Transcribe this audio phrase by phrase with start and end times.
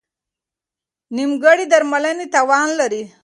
[1.15, 3.03] نیمګړې درملنه تاوان لري.